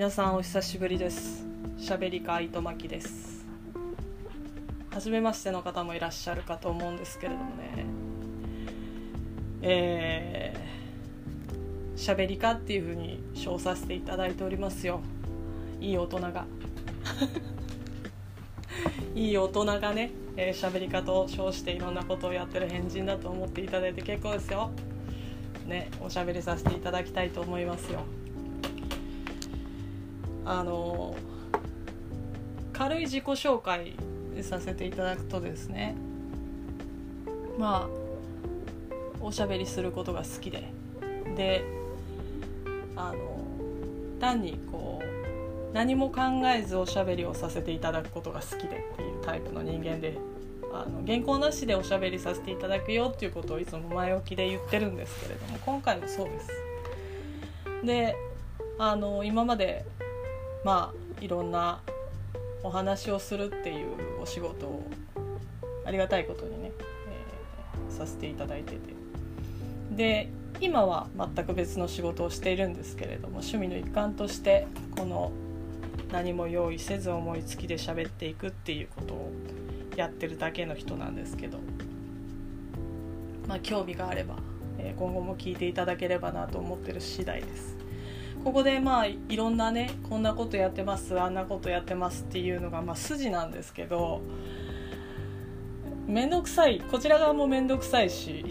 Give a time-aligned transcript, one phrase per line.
[0.00, 1.44] 皆さんお久しぶりです。
[1.76, 3.44] しゃべりか糸巻きです。
[4.90, 7.84] 初めましての方もいらっしゃるかと思うんですけれどもね。
[9.60, 15.02] えー、しゃべりかっていうふうに称させていただいておりますよ。
[15.82, 16.46] いい大人が。
[19.14, 24.70] いい大人がねえー、しゃべりかと称していろんなことをやってる変人だと思っていただいて結構ですよ。
[25.66, 28.00] ねおしゃべりさせていただきたいと思いますよ。
[30.50, 31.14] あの
[32.72, 33.94] 軽い自己紹介
[34.42, 35.94] させていただくとですね
[37.56, 37.88] まあ
[39.20, 40.64] おしゃべりすることが好きで
[41.36, 41.64] で
[42.96, 43.44] あの
[44.18, 46.20] 単にこう何も考
[46.52, 50.18] えずおしゃべりをさせていただくことが好きでっていうタイプの人間で
[50.72, 56.48] あの原稿なしでおしゃべりさせていただくよっていうことをいつも前置きで言ってるんですけれども今回もそうです。
[57.84, 58.16] で
[58.78, 59.84] あの今まで
[60.64, 61.80] まあいろんな
[62.62, 64.90] お話をするっていうお仕事を
[65.84, 68.78] ありがたいことにね、えー、させていただいてて
[69.92, 74.66] で今は全く別の仕事をしているんですけれども趣味の一環として
[74.96, 75.32] この
[76.12, 79.32] 何も用意せず思いつきで喋っていくっていうことを
[79.96, 81.58] やってるだけの人なんですけど
[83.48, 84.36] まあ興味があれば、
[84.78, 87.79] えー、今後も聞いていただければなと思ってる次第です。
[88.44, 94.22] ここでまあいろんなねこんなことやってますあんなことやってますっていうのがまあ筋なんですけど
[96.06, 96.80] 面倒くさい。
[96.80, 98.44] こちら側も面倒くさいし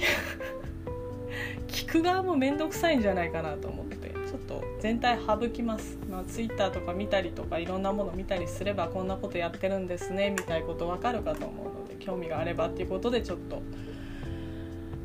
[1.68, 3.90] 聞く側も面倒くさいんじゃないかなと思って
[4.30, 13.64] ちょっと全体省きます、まあ、Twitter とか見たりとかいろんなもの見たりすればこんなことやってるんですねみたいなこと分かるかと思うので興味があればっていうことでちょっと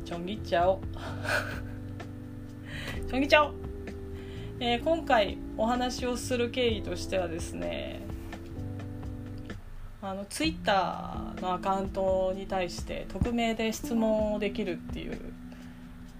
[0.05, 0.79] ちょんぎっちゃお
[3.09, 3.64] ちょんぎっちゃお
[4.57, 7.99] えー、今回お話をする経緯としてはですね
[10.01, 15.19] あのツイッターのアカウントに対して匿名で質問をできるっていう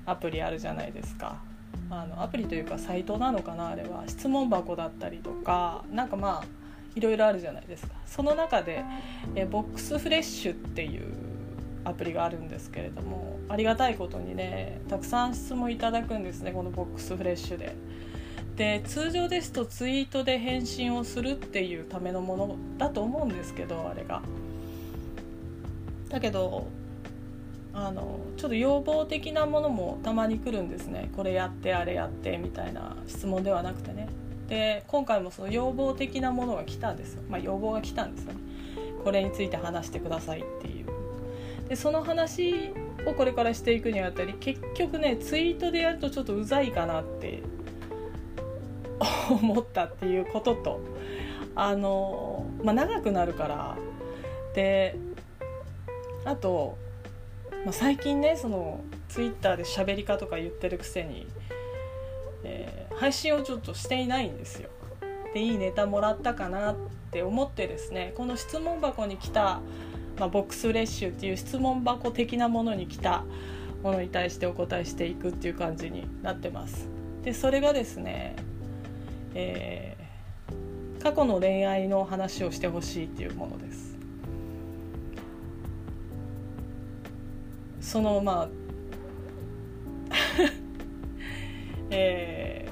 [0.06, 1.38] アプリあるじゃないですか。
[1.90, 4.03] あのアプリというかサイトなのかなあれは。
[4.07, 6.45] 質問箱だったりとかなんかまあ
[6.95, 7.94] いろいろあるじゃないですか。
[8.06, 8.84] その中で
[9.35, 11.13] えボックスフレッシュっていう
[11.85, 17.75] アプリがあるんですけれどもありがたいことにねたくさん質問いただくんですねこのボックスフレッシュで。
[18.55, 24.21] で通常ですとツイートで返信をするっていうためのものだと思うんですけどあれが。
[26.09, 26.67] だけど
[27.73, 31.09] あのちょっと要望的なものもたまに来るんですね。
[31.15, 34.07] これやってあれやってみたいな質問ではなくてね。
[34.47, 38.39] で今回もその要望的なものが来たんです、まあ、要望が来たんですよね。
[39.03, 40.85] これについて話してくださいっていう。
[41.67, 42.71] でその話
[43.05, 47.41] をこれからしていくにあたり結局ねツイートでやるとちょっとうざいかなって
[49.29, 50.81] 思ったっていうことと
[51.55, 53.77] あの、まあ、長くなるから
[54.53, 54.97] で
[56.25, 56.77] あと、
[57.63, 61.27] まあ、最近ねそのツイッターで喋りかとか言ってるくせに、
[62.44, 64.69] えー、配信をちょっとしていないんですよ。
[65.33, 66.75] でいいネタもらったかなっ
[67.11, 69.59] て思ってですねこの質問箱に来た、
[70.17, 73.25] まあ、ボックスレッシュっていう質問箱的なものに来た
[73.83, 76.89] ものに対してお答えしていくっていう感じになってます。
[77.23, 78.35] でそれがですね
[79.35, 83.96] えー、過去の恋愛の話をしてほしいっていうものです。
[87.81, 88.50] そのまあ
[91.91, 92.68] え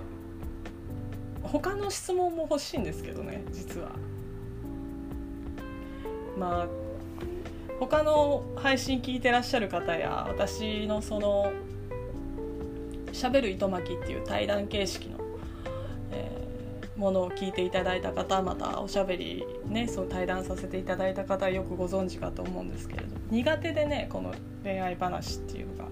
[1.43, 3.91] ー、他の質問も欲しいんですけどね実は。
[6.37, 6.67] まあ
[7.79, 11.51] 他の配信聞いてらっしゃる方や私のその
[13.11, 15.22] 「しゃべる糸巻き」っていう対談形式の
[17.03, 24.33] ものを聞いていただいた方またおしゃべりねそう対談させていただいた方はよくご存知かと思うんですけれど苦手でねこの
[24.63, 25.89] 恋愛話っていうのが。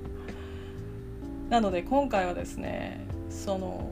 [1.49, 3.91] なので今回はですねその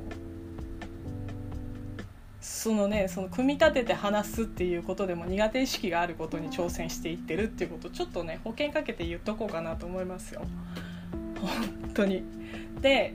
[2.40, 10.42] そのねその組み立てて話すっていうことでも苦手意識があることに挑戦していってるっていうことちょっとね保険かけて言っとこうかなと思いますよ
[11.42, 12.24] 本当に。
[12.80, 13.14] で、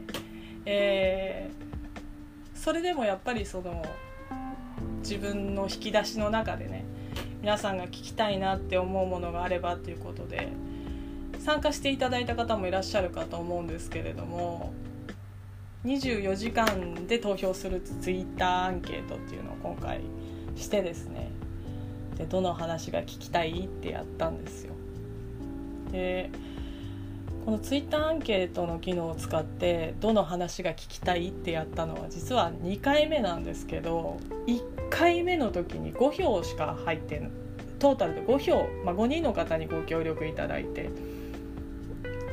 [0.67, 1.64] えー
[2.65, 3.85] それでもやっぱりその
[5.01, 6.87] 自分の引き出しの中でね
[7.43, 10.49] 皆さんが聞きたいなって思うものがあればっていうことで
[11.41, 14.73] 参加していただいた方もいらっしゃるかと思うんですけれども
[15.85, 20.01] 24時間で投票するツイッターアンケートっていうのを今回
[20.57, 21.33] してですね
[22.17, 24.73] でどの話が聞きたいってやったんですよ。
[25.93, 26.31] で
[27.45, 37.23] このツイッターアンケートの機能を使ってどの話が聞きたいってやったのは実は2回目なんですけど1回目の時に5票しか入って
[37.79, 40.89] トータルで5票、まあ、5人の方にご協力いただいて、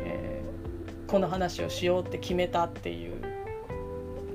[0.05, 3.21] えー、この話をしようって決めたっていう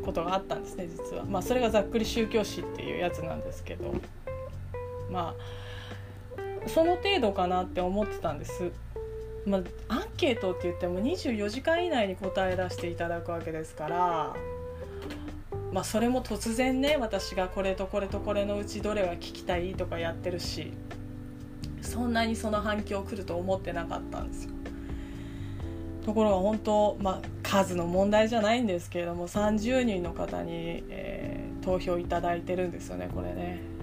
[0.05, 1.25] ことがあったんですね実は。
[1.25, 3.95] まあ、それがざっくり宗教史っていうやつなんですけど
[5.11, 5.35] ま
[6.37, 8.73] あその程度かなって思ってたんです。
[9.47, 14.37] まあ、アンケートって言っても24時間以内に答え出していただくわけですから、
[15.73, 20.73] まあ、それも突然ね私がこれとこれとこれのうちどれが聞きたいとかやってるし
[21.81, 24.51] そんなにその反響来ると思ってなかったんですよ。
[26.05, 33.76] ところが本当、まあ、数の問題じゃないんですけれども30人の方に、えー、投票いただいてるんですよねこれね。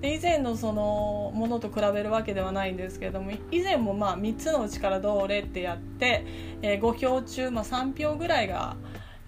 [0.00, 6.24] で以前のそのものと比べるわけではないんですけれども以前もまあ3つのうちからどれってやって、
[6.62, 8.76] えー、5票中、まあ、3票ぐらいが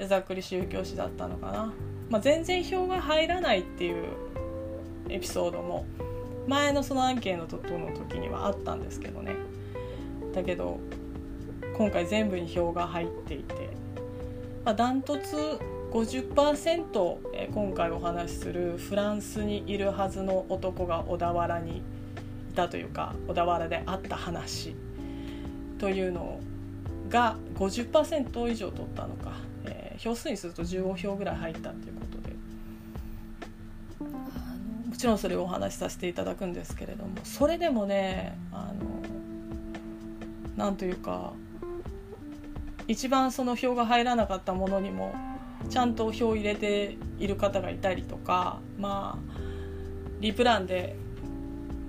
[0.08, 1.72] ざっくり宗教史だったのかな、
[2.08, 4.06] まあ、全然票が入らないっていう
[5.08, 5.84] エピソードも
[6.46, 9.36] 前のそのアンケートの時にはあったんですけどね。
[10.34, 10.80] だけど
[11.76, 13.54] 今回全部に票が入っていて、
[14.64, 15.36] まあ、ダントツ
[15.92, 21.82] 50%、今回お話しするフランスにいるはずの男が小田原にい
[22.56, 24.74] たというか小田原であった話。
[25.78, 26.40] というの
[27.10, 29.32] が50%以上取ったのか、
[29.66, 32.36] えー、票数にすると15票ぐらい入ったということで。
[34.00, 38.72] あのもちろんそれをお話しさせていただくんですけれどもそれでもねあ
[40.56, 41.34] のなんというか
[42.88, 45.14] 一番その票が入らなかったものにも
[45.70, 49.40] ちゃんと票を入れている方がいたりとかまあ
[50.20, 50.96] リプランで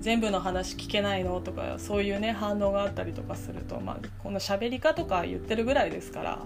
[0.00, 6.38] 全部の話聞けないのとかそういうね反応があったりとかすると、まあ、この喋り方とか言ってるぐらいですから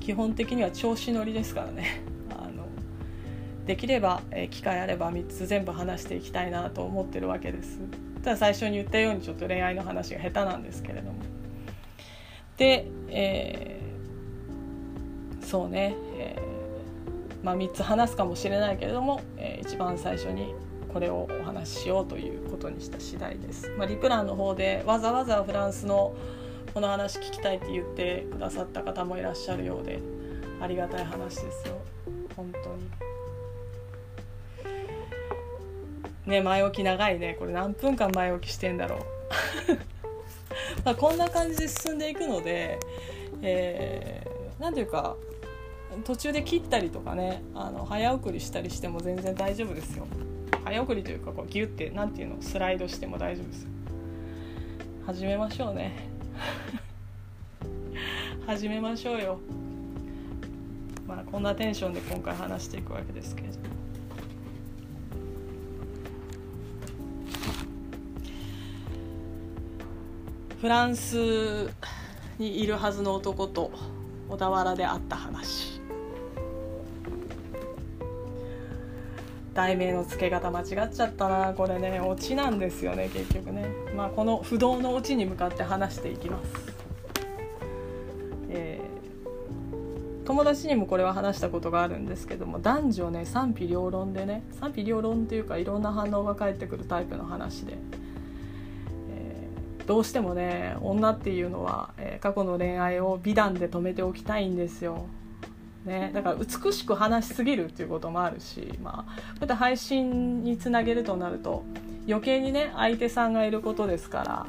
[0.00, 2.02] 基本的には調子乗りですからね。
[2.30, 2.66] あの
[3.66, 7.78] できれば、え機会あれば3つ全部話していきたいなと思ってるわけです。
[8.22, 11.18] ただ最初に言ったようにちょっと恋愛の話が下手なんですけれども。
[12.56, 13.77] で、えー、
[15.48, 20.54] そうねえー、まあ、3つ話すかもしれないけれども、えー、一番最初に
[20.92, 23.70] これをお話ししようということにした次第です。
[23.78, 26.14] まあ、リプランの方でわざわざフランスの
[26.74, 30.00] この話聞きたいって言ってくださった方もいらっしゃるようで
[30.60, 31.78] ありがたい話ですよ
[32.36, 32.90] 本当に。
[36.26, 39.00] ね前置き長いねこれ何分間前置きしてんだろう。
[40.84, 42.78] まあこんな感じで進んでいくので、
[43.40, 45.16] えー、なんていうか
[46.04, 50.06] 途中で切ったりとかねあの早送りしたりしても全然大丈夫ですよ。
[50.64, 53.68] 早送りというかこうギュッて何ていうのスライドしても大丈夫ですよ。
[55.06, 56.08] 始めましょうね。
[58.46, 59.40] 始めましょうよ。
[61.06, 63.58] まあこんなテンションで今回話していくわけですけれど
[70.60, 71.70] フランス
[72.38, 73.70] にいるはずの男と
[74.28, 75.67] 小田原で会った話。
[79.58, 81.98] 題名の付け方間違っちゃったなこれね。
[81.98, 83.66] オチなんですよね結局ね。
[83.96, 86.50] まあこの不動のオチに向かって話していきます、
[88.50, 97.72] えー、友達にもこれは話したことがあるんですけども男女ね賛否両論でね賛否両論っていうかいろんな反応が返ってくるタイプの話で、
[99.10, 105.06] えー、どうしてもね女っていうのは、えー、過去の恋愛を美談で止めておきたいんですよ。
[105.88, 111.64] ね、だから美しく話しすぎるっていうこともあるし、まあ、こういった配信につなげるとなると
[112.06, 114.46] 余計にね相手さんがいることですから、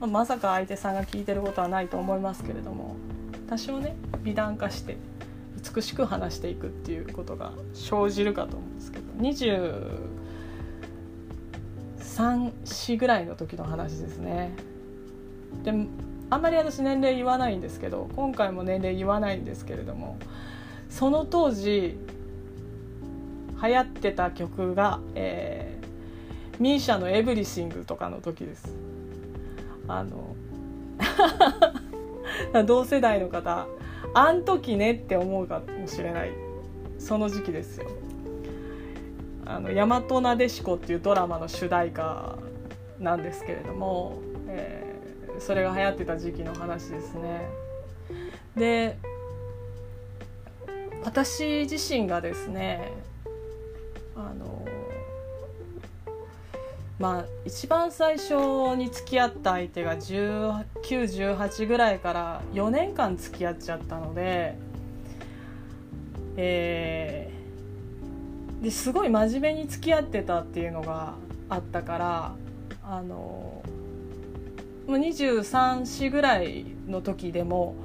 [0.00, 2.96] まあ、まさか相手さんが聞いてることはないと思いますけれども
[3.48, 4.96] 多少ね美談化して
[5.74, 9.04] 美しく話していくっていうことが生じるかと思うんですけど
[12.18, 14.52] 234ぐらいの時の話ですね。
[15.64, 15.72] で
[16.28, 20.18] あんまり私年齢言わないんですけど今回も年齢言わないんですけれども
[20.96, 21.98] その当時
[23.62, 28.74] 流行ってた曲が、えー、ミーシャの「エブリシング」とかの時です。
[29.88, 30.34] あの
[32.64, 33.66] 同世代の方
[34.14, 36.30] あん時ねって思うかもしれない。
[36.98, 37.86] その時期ですよ。
[39.44, 42.38] あの大和なでしこっていうドラマの主題歌
[42.98, 44.16] なんですけれども、
[44.48, 47.50] えー、それが流行ってた時期の話ですね。
[48.56, 48.96] で
[51.06, 52.92] 私自身がですね
[54.16, 54.66] あの
[56.98, 58.34] まあ一番最初
[58.76, 64.58] に付き合った相手が1918ぐらいから4年間付き合っちゃったので、
[66.36, 71.14] えー、ですごい真面目に付き合ってたっていうのが
[71.48, 72.34] あったから
[72.82, 73.62] あの
[74.88, 77.76] 23歳ぐらいの時でも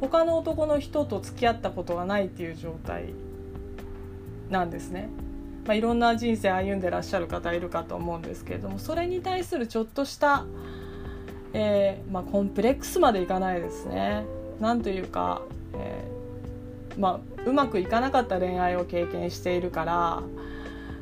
[0.00, 3.14] 他の男の人と付き合ったことがないっていう状態
[4.50, 5.08] なんですね。
[5.66, 10.44] まあ、いろんな人生歩んでらっしゃる方いるかと思うんですけれどもそれに対するちょっとした、
[11.52, 14.24] えーまあ、コンプレックスまでいかないですね。
[14.60, 15.42] なんというか、
[15.74, 20.22] えーまあ、うまくいかなかった恋愛を経験しているから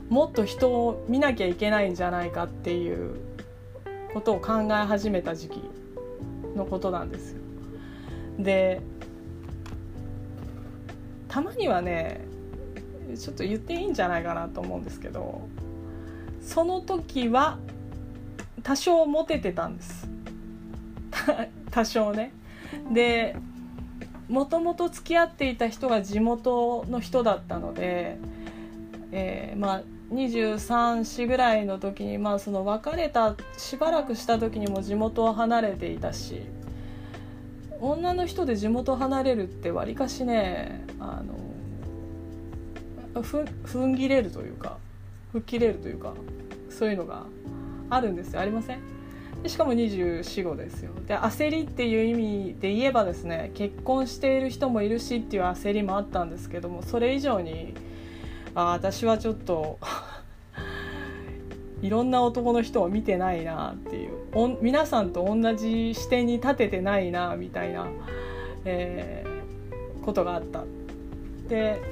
[0.09, 3.15] もっと人を見なきゃいけないんじゃないかっていう
[4.13, 5.61] ことを考え始めた時期
[6.57, 7.44] のことなんですよ。
[8.39, 8.81] で
[11.29, 12.25] たまにはね
[13.19, 15.49] ちょっと言っていいんじゃないかなと思うんですけど
[16.41, 17.59] その時は
[18.63, 20.09] 多少モテてたんです。
[21.71, 22.33] 多少ね。
[22.93, 23.37] で
[24.29, 28.17] もともと付き合っていた人が地元の人だったので、
[29.13, 36.43] えー、まあ23歳ぐらいの時に、まあ、その別れたしばらくした時にも地元を離れていたし
[37.91, 41.23] 女の人で地元離れるってわりかしねあ
[43.15, 44.79] のふ踏ん切れるというか
[45.33, 46.15] 吹っ切れるというか
[46.71, 47.25] そういうのが
[47.91, 48.41] あるんですよ。
[48.41, 48.81] ありません？
[49.43, 50.93] でしかも245ですよ。
[51.07, 57.75] で焦りっていう意味で言えばですね結婚している人もいるしっていう焦りもあったんですけどもそれ以上に
[58.55, 59.79] あ私はちょっと
[61.85, 64.13] いろんな男の人を見てないなっていう。
[64.63, 67.87] 皆さんと同じ視点に立ててないなみたいな、
[68.65, 70.65] えー、ことがあった。
[71.47, 71.83] で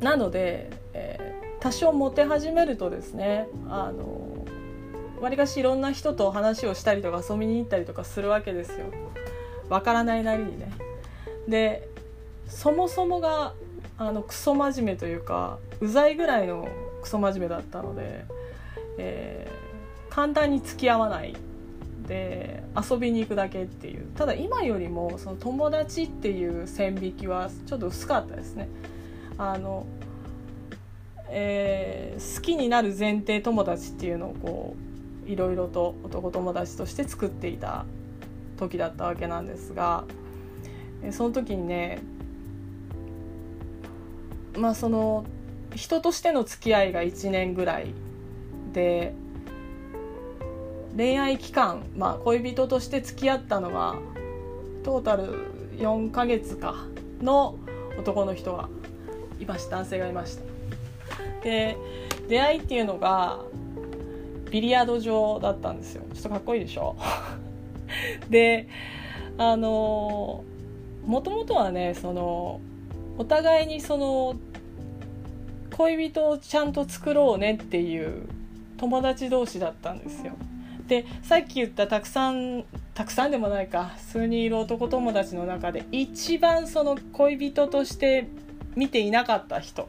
[0.00, 4.46] なので、えー、多少モテ始めるとですねあの
[5.20, 8.86] わりかしいろんな人と話をしたりとか遊びに行ったりとかするわけですよ。
[9.68, 10.72] わからないなりにね。
[11.46, 11.86] で
[12.48, 13.52] そもそもが
[13.98, 16.66] あのクソ真面目というかうざいぐらいの
[17.02, 18.24] クソ真面目だったので、
[18.98, 21.34] えー、簡単に付き合わない
[22.06, 24.06] で遊びに行くだけっていう。
[24.16, 28.68] ただ今よりもその友達っていう線引きはちょっと薄かったですね。
[29.38, 29.86] あの、
[31.28, 34.76] えー、好きになる前提友達っていうのをこ
[35.26, 37.84] ういろいろと男友達として作っていた
[38.58, 40.04] 時だったわけなんですが
[41.10, 42.00] その時にね
[44.56, 45.24] まあその
[45.74, 47.94] 人としての付き合いが1年ぐらい
[48.72, 49.14] で
[50.96, 53.96] 恋愛期間、まあ、恋人として付き合ったのは
[54.84, 56.86] トータル4ヶ月か
[57.22, 57.56] の
[57.98, 58.68] 男の人が
[59.40, 60.42] いました男性がいました。
[61.42, 61.76] で
[62.28, 63.40] 出会いっていうのが
[64.50, 66.04] ビリヤード場だったんですよ。
[66.14, 66.94] ちょっとかっこいいでしょ？
[68.30, 68.68] で
[69.38, 70.44] あの
[71.06, 72.60] もともとはねその
[73.18, 74.36] お互いにその
[75.82, 78.28] 恋人をちゃんと作ろうねっていう
[78.76, 80.32] 友達同士だったんですよ。
[80.86, 88.28] でさっき言ったたくさんたくさんでもないか数人いる男友達の中で一番その恋人として
[88.76, 89.88] 見ていなかった人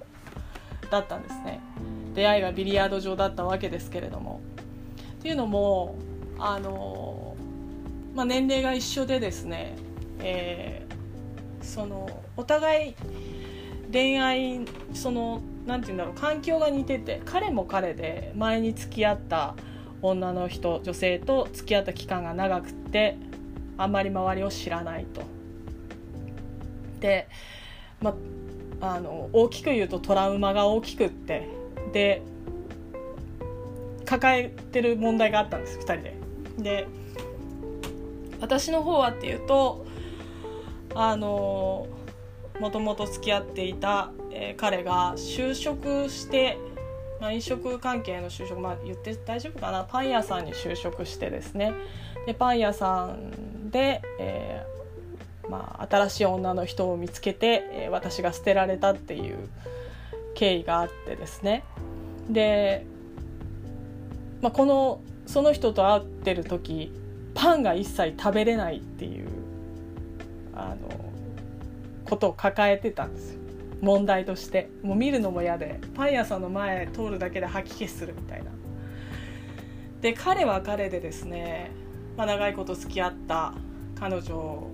[0.90, 1.60] だったんですね。
[2.16, 4.42] 出会いがビリヤード場だったわけですけれども。
[5.20, 5.96] っていうのも
[6.40, 7.36] あの、
[8.16, 9.76] まあ、年齢が一緒でですね、
[10.20, 12.96] えー、そのお互い
[13.92, 14.62] 恋愛
[14.94, 19.56] その何て言うんだろう環境が似てて彼も彼で前に付き合った
[20.02, 23.18] 女の人女性と付き合った期間が長くて
[23.78, 25.22] あんまり周りを知らないと。
[27.00, 27.28] で、
[28.02, 28.14] ま、
[28.82, 31.48] あの大きく言うとトラウマが大きくって
[31.92, 32.22] で
[34.06, 36.16] 抱えてる問題があったんです2人で。
[36.58, 36.88] で
[38.42, 39.86] 私の方はっていうと
[40.94, 41.88] あの
[42.60, 46.58] もともと付き合っていた、えー、彼が就職して、
[47.22, 49.84] まあ、飲食関係の就職、まあ、言って大丈夫かな。
[49.84, 51.74] パン屋さんに就職してですね。
[52.26, 54.66] でパン屋さんで、え
[55.50, 59.38] まあ、新しい女の人を見つけて、え、私が捨てられたっていう
[60.36, 61.64] 経緯があってですね。
[62.30, 62.86] で、
[64.42, 66.92] まあ、このその人と会ってる時
[67.34, 69.28] パンが一切食べれないっていう
[70.56, 70.90] あの
[72.06, 73.43] ことを抱えてたんですよ。
[73.84, 74.70] 問題として。
[74.82, 75.80] もう見るのも嫌で。
[75.94, 78.52] パン屋さんの前通るだけで吐き気するみたいな。
[80.02, 81.72] で彼は彼でですね、
[82.18, 83.54] まあ、長いこと付き合った
[84.00, 84.68] 彼女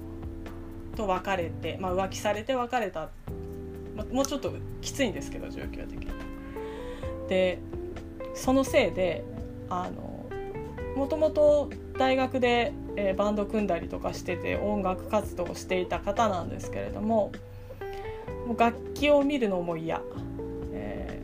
[0.96, 3.10] と別れて、まあ、浮気されて別れた、
[3.96, 4.51] まあ、もうちょっと
[4.82, 6.08] きついんですけど状況的に。
[7.28, 7.60] で
[8.34, 9.24] そのせいで
[9.70, 10.25] あの
[10.96, 17.32] もともと大学で、えー、バンド組んだりとかしてて音楽活動をしていた方なんですけれども
[18.50, 20.01] もう楽器を見るのも嫌、
[20.74, 21.22] え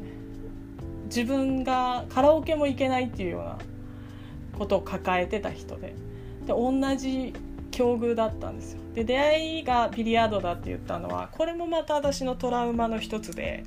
[1.01, 3.57] ー、自分がカラオケも行けないっていうような
[4.59, 5.95] ことを抱えてた人で。
[6.45, 7.33] で同じ
[7.71, 8.79] 境遇だったんですよ。
[8.93, 13.63] で出会いがビリヤードだって言ったのはこれもまた私のトラウマの一つで、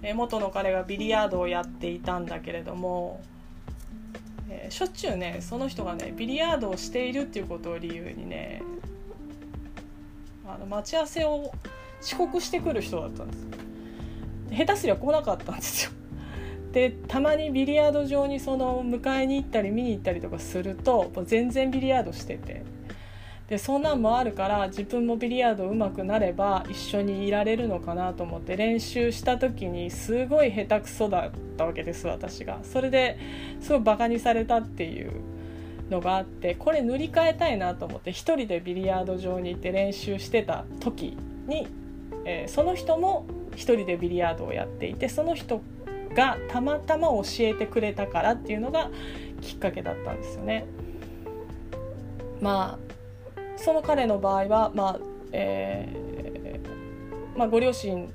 [0.00, 3.20] えー、元の彼がビリヤードをやっていたんだけれども
[4.48, 8.62] えー、しょっちゅうねその人がねビリヤードをしているっていうことを理由にね
[10.46, 11.52] あの待ち合わせを
[12.00, 13.46] 遅刻してくる人だったんです。
[14.50, 15.90] 下手すりゃ来なかったんですよ。
[16.72, 22.62] でたまにビリヤード場にその迎えに行ったり見に行ったりとかするともう全然ビリヤードしてて。
[23.50, 32.60] でそんなんもあるから自分もビリヤード上手くなれば一緒にいられるのかなと思って練習した時にすごい下手くそだったわけです私が。
[32.62, 33.18] それで
[33.60, 35.10] すごいバカにされたっていう
[35.90, 41.16] のがあってこれ塗り替えたいなと思って1人でビリヤード場に行って練習してた時
[41.48, 41.66] に、
[42.24, 45.60] えー、その人も1人でビリヤードをやっていてその人
[46.14, 48.90] がたまたま教えてくれたからっていうのが
[49.40, 50.66] きっかけだったんですよね。
[52.40, 52.78] ま
[53.36, 54.98] あその彼の場合は、まあ
[55.32, 58.12] えーまあ、ご両親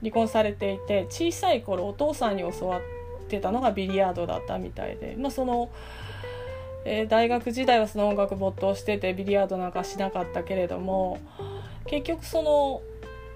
[0.00, 2.80] 離婚されていて小さい頃お父さんに教わっ
[3.28, 5.70] てたのがビリヤードだったみたいで、まあ、その、
[6.84, 11.18] えー、大学時代はその音楽没頭しててビリヤードなんかしなかったけれども
[11.86, 12.82] 結局その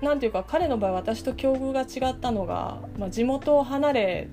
[0.02, 4.28] 何て言うか彼の場合私と境遇が違ったのが、まあ、地元を離れ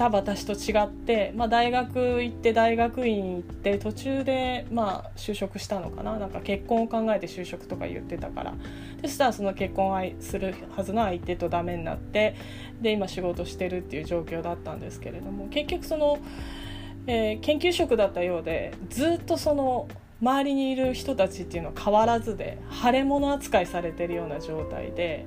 [0.00, 6.18] た私と違って、まあ、大学行って大学院行って途中でまあ就職したのかな。
[6.18, 8.54] なんか結婚を考えて就職とか言ってたから。
[9.02, 12.34] そしたらその結婚するはずの相手とダメになって
[12.80, 15.48] で今仕事してるっていう状況だったんですけれども。
[15.48, 16.18] 結局その、
[17.06, 19.86] えー、研究職だったようでずっとその
[20.20, 25.26] 周りにいる人たちっていうのは変わらずで腫れ物扱いされてるような状態で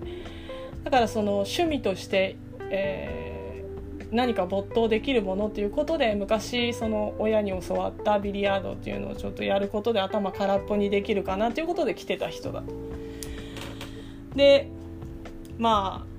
[0.83, 2.35] だからその趣味として、
[2.69, 3.33] えー
[4.13, 12.61] 何か没頭できるものっていうことで昔その親に教わったビリヤードっていうのをちょっとやることで頭空っぽにできるかなっていうことで来てた人だ。
[12.61, 12.67] と
[14.35, 14.69] で
[15.57, 16.13] まあ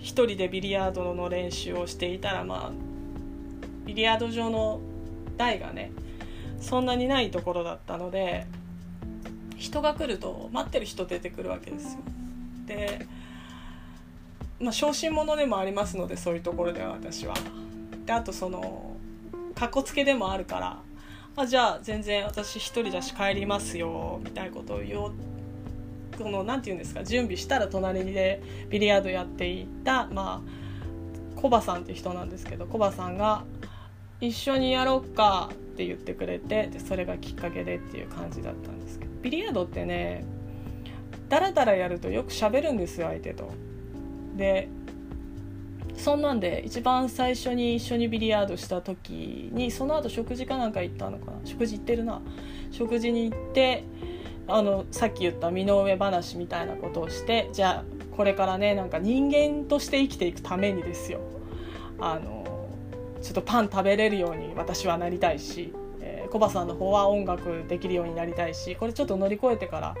[0.00, 2.72] 一人でビリヤードの練習をしていたらまあ
[3.84, 4.80] ビリヤード場の
[5.36, 5.92] 台がね
[6.60, 8.46] そんなにないところだったので
[9.56, 12.00] 人が来ると待ってる人出てくるわけですよ。
[12.66, 13.06] で
[14.60, 17.34] まあ、小心者でもありますのでそういうところでは私は。
[18.06, 18.96] であとその
[19.54, 20.78] かっこつけでもあるから
[21.36, 25.12] あじゃあ全然私一人だし帰りますよみたいなことを言おう
[26.18, 30.42] この何て言うんですか準備したら隣でビリヤードやっていたま
[31.36, 33.44] あコバさんっていう人なんですけどコバさんが
[34.20, 39.10] 「一緒にやろうか」って言ってくれてでそれがきっかけでっていう感じだったんですけど。
[39.22, 40.24] ビリヤードってね
[41.28, 43.50] ダラダラやるとよく喋るんですよ相手と。
[44.36, 44.68] で
[45.96, 51.40] そんなんで一番最初に一緒にビリヤードした時にその後食事かなんか行ったのかな？
[51.44, 52.22] 食事行ってるな。
[52.70, 53.82] 食事に行って
[54.46, 57.84] あのさっき言った身の上話みたいなことをしてじゃあ
[58.16, 61.20] これからねなんか人間として生きていくためにですよ。
[62.00, 62.37] あの
[63.22, 65.72] ちょっとパン食べれるように私はなりたいし
[66.30, 69.96] コバさんの方は音楽できるようになりたいしこれちょっと乗り越えてから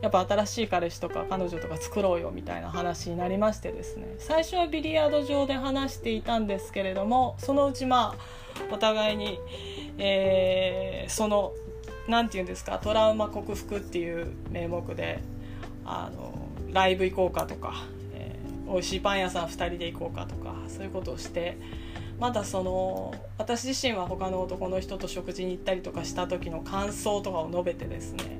[0.00, 9.38] やっぱ新しい彼氏とか彼女とか作ろうよみたいな話になりましてですね最初はビリヤード場で話していたんですけれどもそのうちまあお互いに、
[9.98, 11.52] えー、その
[12.08, 15.20] 何て言うんですかトラウマ克服っていう名目で
[15.84, 21.56] あのライブ行こうかとか、えー、美味しいパン屋さん2人で行こうかとかそういうことをして。
[22.18, 28.38] まだその私自身は他の男の人と食事に行ったりとかした時の感想とかを述べてですね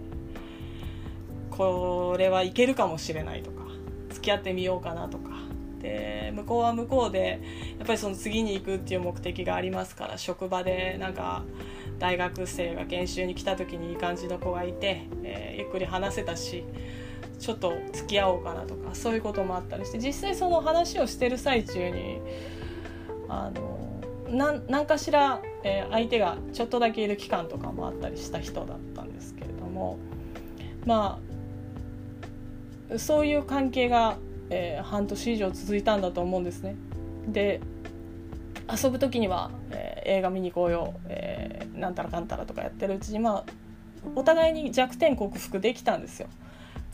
[1.51, 3.65] これはいけるかもしれないとか
[4.11, 5.39] 付き合ってみようかなとか。
[5.81, 7.41] で向こうは向こうで
[7.79, 11.45] やっぱりその次に行くっていう目的がありますから職場でなんか
[12.01, 16.65] 大学生が研修に来た時にいい感じの子がいて、えー、ゆっくり話せたし
[17.39, 22.21] ちょっと付き合おうかなとかそういうこともあったりして実際その話をしてる最中に
[23.29, 23.79] あの
[24.31, 29.99] 何かしら、えー、相手がちょっとだけいる期間とかもあったりした人だったんですけれども
[30.85, 31.19] ま
[32.93, 34.19] あそういう関係が、
[34.51, 36.77] えー、半年以上続いたんだと思うんですね。
[37.27, 37.61] で
[38.71, 43.45] 遊ぶ時には、えー、映画見に行こうよ、えー、なんたらかんたらとかやってるうちにまあ
[44.15, 46.29] お互いに弱点克服できたんですよ。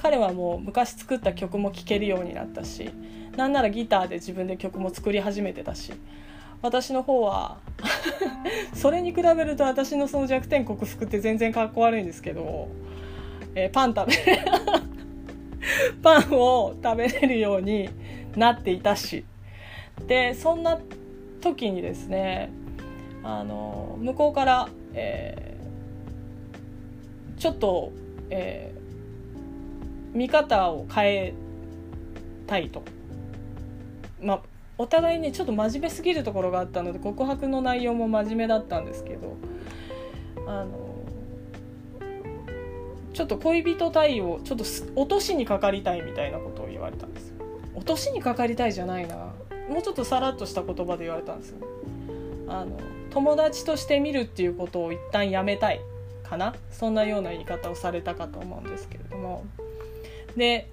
[0.04, 2.90] 彼はもう昔作った曲も聴けるようになったし
[3.38, 5.94] なんならギターで自分で曲も作り始めてたし
[6.60, 7.56] 私の方は
[8.74, 12.68] それに比べると私のその弱点克服って全然かっこ悪いんですけど、
[13.54, 14.14] えー、パン食べ
[16.04, 17.88] パンを食べれるように
[18.36, 19.24] なっていたし
[20.06, 20.78] でそんな
[21.40, 22.50] 時にですね
[23.22, 27.90] あの向こうから、えー、ちょっと、
[28.28, 28.73] え、
[30.14, 31.34] 見方を変え
[32.46, 32.82] たいと。
[34.22, 34.42] まあ
[34.76, 39.36] お互いねちょっと真面目すぎるところがあったので告白の内容も真面目だったんですけど
[40.48, 40.94] あの
[43.12, 44.64] ちょっと恋人対応ちょっと
[44.96, 47.34] 落としにかかりたいみたいなことを言われたんですよ。
[47.76, 49.16] 落としにかかりたいじゃないな。
[49.68, 51.58] もうちょっとさらっとした言葉で言われたんですよ。
[52.48, 52.76] あの
[53.10, 55.80] 友達として見るっていうことを一旦やめたい
[56.24, 56.56] かな。
[56.72, 59.44] そんなような言い方をされたかと思うんですけれども。
[60.36, 60.68] で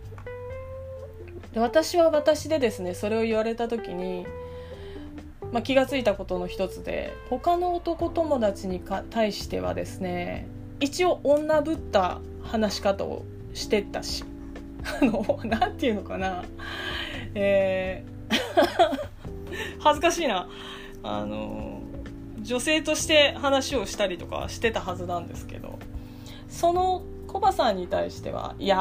[1.56, 4.26] 私は私でですねそれを言われた時に、
[5.52, 10.47] まあ、気が付いたことの一つで他の男友達にか対してはですね
[10.80, 14.24] 一応女ぶった話し方をしてたし
[15.02, 16.43] あの何て言うのかな
[17.36, 18.12] えー
[19.80, 20.47] 恥ずかしいな。
[21.04, 21.82] あの
[22.41, 25.80] 女性として話をしたりとかしてたはずなんですけど
[26.50, 28.77] そのコバさんに対してはいや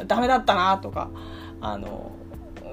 [0.00, 1.10] ーダメだったなとか
[1.60, 2.12] あの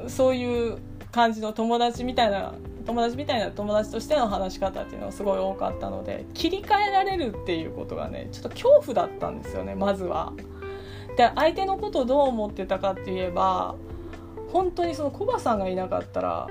[0.08, 0.78] そういう
[1.12, 2.54] 感じの友達みたいな
[2.86, 10.34] 友達みたいな友達としての話し方っていうのがすごい多かったので切り替えられるっていうことがねちょっと恐怖だったんですよねまずは。
[11.18, 13.76] で相手のことをどう思ってたかって言えば
[14.52, 16.48] 本当にそのコバさんがいなかったら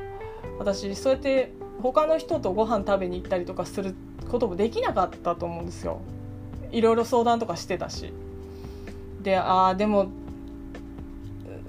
[0.59, 3.95] 私そうやって他の人とご飯食べに行ったりとかする
[4.31, 6.01] こともできなかったと思うんですよ。
[6.73, 8.13] いろいろ相談とかしてたし。
[9.23, 10.11] でああでも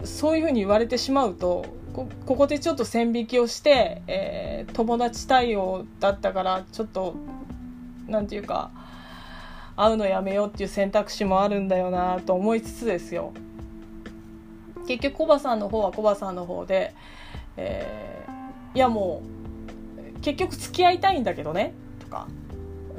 [0.04, 7.16] そういうふうに言われてしまうとここでちょっと線引きをして、えー、友達対応だったからちょっと
[8.08, 8.72] 何て言うか
[9.76, 13.34] 会うのやめようっていう選択肢もあるんだよなと思いつつですよ。
[14.88, 16.94] 結局コバさんの方はコバさんの方で、
[17.58, 19.22] えー、いやも
[20.18, 22.28] う結局付き合いたいんだけどねとか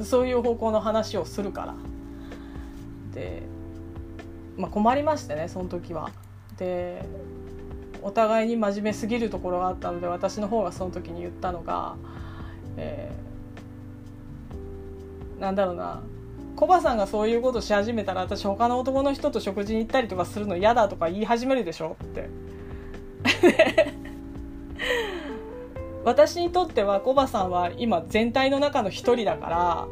[0.02, 1.74] そういう方向の話をするから。
[3.14, 3.42] で、
[4.62, 6.12] まあ、困りましてねその時は。
[6.57, 7.05] で
[8.01, 11.96] お互いに真面目すぎるところがあったので私の方がその時に言ったのが、
[12.77, 16.03] えー、なんだろうな
[16.57, 22.29] コバさんがそういうことし始めたら私他の男の人と食事に行ったりとかするの嫌だとか言い始めるでしょって
[26.05, 29.87] 私にとってはコバさんは今全体の中の一人だから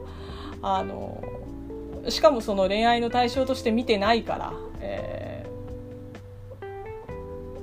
[0.63, 1.23] あの
[2.09, 5.31] しかもその恋愛の対象として見てないから、えー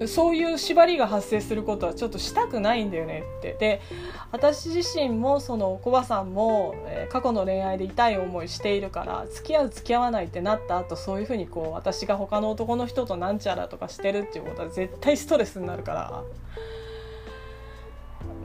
[0.05, 3.55] そういう縛りが発生することはちょっとしたくないんだよねって。
[3.59, 3.81] で
[4.31, 16.23] 私自身もそのコバさんも、えー、過去の恋愛で痛い思いしているから付き合う付き合わないってなった後そういうふうにこう私が他の男の人となんちゃらとかしてるっていうことは絶対ストレスになるから。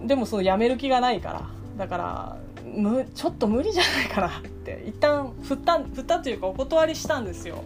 [0.07, 1.42] でもそのやめる気がないから。
[1.76, 7.62] だからむちょっと無理じゃないかなって一旦振った振ったというかお断りしたんですよ。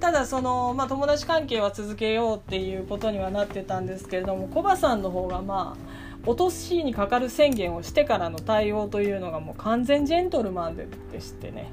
[0.00, 11.70] ただその、まあ、友達関係は続けようっていうことにはなってたんですけれどもコバさんの方がまあ落としにかかる宣言をしてからの対応というのがもう完全ジェントルマンででしてね。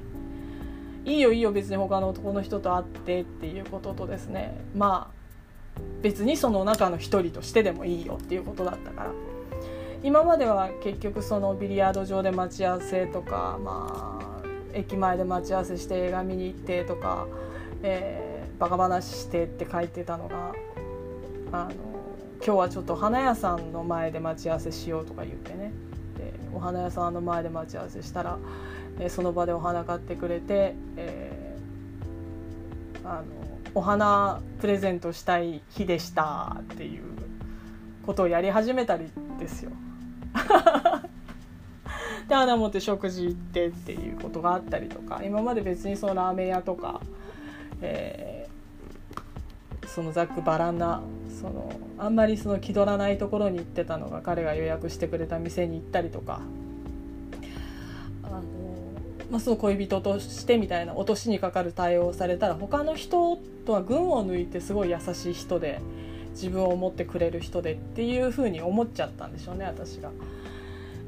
[1.04, 4.58] いいよいいよ別に他の男の人と会ってっていうこととですね。
[4.76, 9.10] まあ別にその中の一人としてでもいいよっていうことだったから。
[10.02, 17.26] 今までは結局そのビリヤード場で待ち合わせとかまあ駅前で待ち合わせして映画見に行ってとか
[17.82, 20.52] えー、バカ話してって書いてたのが
[21.52, 21.72] あの
[22.44, 25.72] 今日はちょっと花屋さんの前で待ち合わせしようとか言ってね
[26.16, 28.38] でお花屋さんの前で待ち合わせしたら、
[28.98, 33.24] えー、その場でお花買ってくれて、えー、あの
[33.74, 37.02] お花プレゼントしたい日でしたっていう
[38.04, 39.70] ことをやり始めたりですよ。
[42.28, 47.00] で花持って食事行ってっていうことがあったりとか今まで別にそのラーメン屋とか
[47.80, 51.02] えー、そのざっくばらんな
[51.40, 56.40] そのあんまりその気取らないところに行ってたのが彼が予約してくれた店に行ったりとか
[58.24, 58.42] あの、
[59.30, 65.80] まあ、その恋人としてみたいな落としにかかる対応をされたら他の人とは群を抜いてすごい優しい人で
[66.40, 70.10] 自分を思ってくれる人でっていうふうに思っちゃったんでしょうね私が。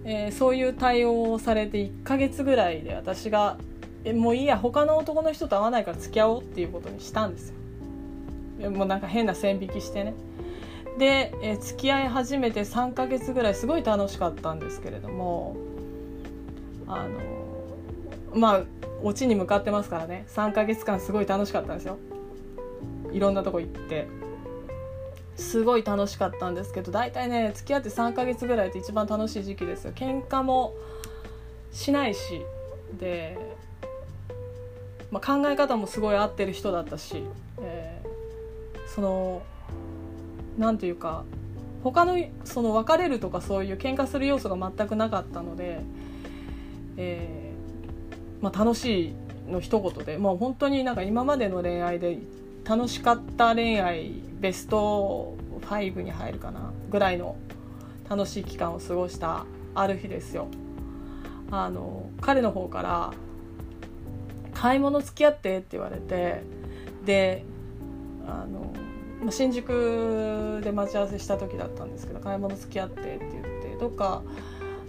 [0.05, 3.59] えー、そういう対応をされて1ヶ月ぐらいで私が
[4.05, 7.53] えもういいや他の男の人と会わないから付き合おうっていうことにしたんです
[8.61, 8.71] よ。
[8.71, 10.15] もうなんか変な線引きしてね。
[10.99, 15.57] で、えー、付き合い始めて3ヶ月ぐらいすごい楽しかったんですけれども
[16.87, 17.21] あの
[18.35, 18.63] まあ
[19.03, 20.25] オチに向かってますからね。
[20.29, 21.99] 3ヶ月間すごい楽しかったんですよ。
[23.13, 24.09] いろんなとこ行って。
[25.41, 29.93] すごい楽しかったんですけど大体ね付き合って3ヶ月ぐらいって一番楽しい時期ですよ。
[29.93, 30.75] 喧嘩も
[31.73, 32.43] しないし
[32.99, 33.39] で、
[35.11, 37.25] まあ、考え方もすごい合ってる人だったし、
[37.61, 39.43] えー、その
[40.59, 41.25] 何て言うか
[41.83, 45.81] 他のその別れるとかそういう喧嘩する要素が全くなかったので、
[46.97, 52.19] えーまあ、楽しいの一言でもう本当になんか今までの恋愛で
[52.65, 57.37] 楽しかった恋愛ベスト5に入るかなぐらいの
[58.09, 60.49] 楽しい期間を過ごしたある日ですよ
[61.51, 63.13] あの彼の方から
[64.55, 66.43] 「買い物付き合って」って言われて
[67.05, 67.45] で
[68.27, 74.23] あの新宿で待ち合わせした時だったんですけど「買い物付き合って」って言ってどっか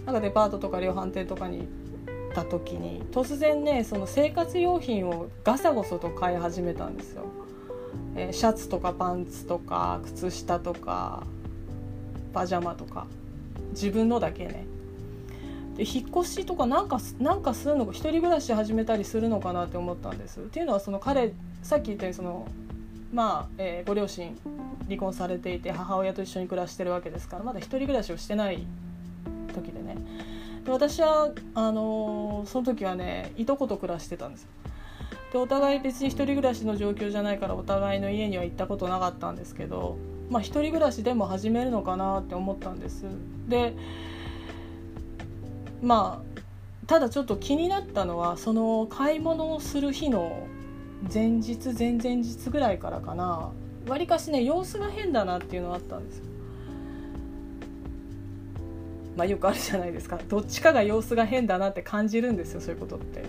[0.06, 7.24] なんかデパートとか量販店とかに行った時に突然ねその生活用品をガサゴソと買い始めたんですよ。
[8.16, 11.24] えー、シャツとかパンツとか靴下とか
[12.32, 13.06] パジャマとか。
[13.72, 14.66] 自分のだけね。
[15.76, 20.40] で引っ越しとかなんかなんかするのか一人暮らし始めたりするのかなって思ったんです。
[20.40, 22.46] っていうのはその彼さっき言ったようにその
[23.12, 24.38] まあ、えー、ご両親
[24.86, 28.66] 離婚されていて母親と一緒に暮らしてるわけですからまだ一人暮らしをしてない
[29.54, 29.96] 時でね。
[30.64, 34.48] で私はあのー、その時はねいとこと暮らしてたんですよ。
[35.32, 39.96] でお互い別に1人暮らしの状況じゃないからお互いの家には行ったことなかったんですけど
[40.28, 43.06] まあ1人暮らしでも始めるのかなって思ったんです。
[43.48, 43.74] で
[45.82, 50.46] まあただちょっと気になったのはその買い物をする日の
[51.12, 53.52] 前日前々日ぐらいからかな。
[53.88, 56.24] わりかしね様子が変だなっていうのはあったんですよ。
[59.16, 60.20] まあよくあるじゃないですか。
[60.28, 63.24] どっちかが様子が変だなって感じるんですよそういうことって。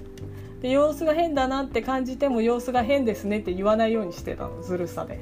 [0.63, 5.19] で様子が変だなって感じても様子が変ですねって言わないようにしてたのずるさで。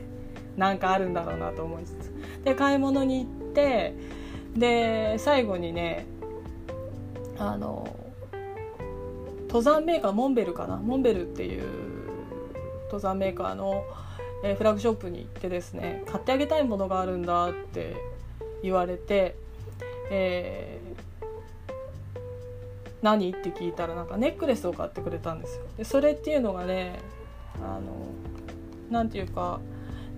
[0.57, 2.11] なんかあるんだろうなと思いつつ。
[2.43, 3.95] で買い物に行って
[4.55, 6.05] で最後にね
[7.37, 7.87] あの
[9.43, 10.75] 登山メーカーモンベルかな？
[10.75, 11.63] モンベルっていう
[12.87, 13.85] 登山メーカーの、
[14.43, 17.95] え、フラッグショップに行ってですね買ってあげたいものがあるんだって
[18.61, 19.35] 言われて、
[20.09, 20.81] え
[23.01, 23.31] 何？
[23.31, 25.63] って聞いたらなんかネックレスを買ってくれたんですよ。
[25.77, 26.99] でそれっていうのがね
[27.63, 27.81] あの
[28.89, 29.59] 何て言うか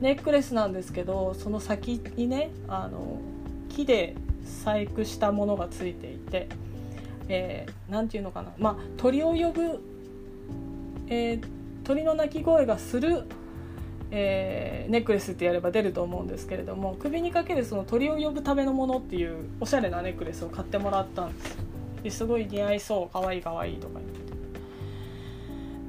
[0.01, 3.19] ネックレスなんですけどその先にねあの
[3.69, 4.15] 木で
[4.45, 6.49] 細工したものがついていて
[7.27, 8.51] 何、えー、て言うのかな。
[8.57, 9.81] まあ鳥を呼ぶ、
[11.07, 11.47] えー、
[11.83, 13.23] 鳥の鳴き声がする
[14.15, 21.72] えー、ネックレスってやれば出ると思うんですけれども首にかけるその鳥を呼ぶためのものっていうおしゃれなネックレスを買ってもらったんですよ。
[22.03, 24.33] ですごい似合いそうかわいいかわいいとか言って。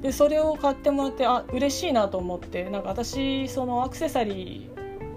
[0.05, 4.69] でそれを買ってもらってあ嬉しいなと思ってなんか私そのアクセサリ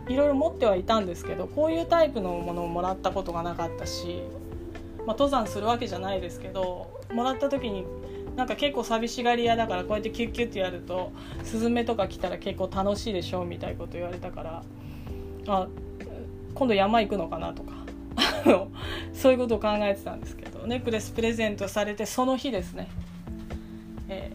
[0.09, 4.23] ーいろいろ持ってはいたんですけどこういうタイプのものをもらったことがなかったし、
[4.99, 7.85] まあ、登山するわけじゃないですけどもらった時に
[8.35, 11.13] なんか結構寂しがり屋だからこうやってキュッキュッてやると
[11.45, 14.63] スズメとか来たら結構楽しいでしょみたいなこと言われたから
[15.49, 15.69] あ
[16.55, 17.73] 今度山行くのかなとか
[19.13, 20.58] そういうことを考えてたんですけど。
[20.69, 22.89] ネックレスプレゼントされてその日ですね、
[24.09, 24.33] え